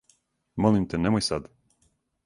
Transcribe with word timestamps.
Молим 0.65 0.89
те, 0.93 1.01
немој 1.05 1.27
сад. 1.29 1.49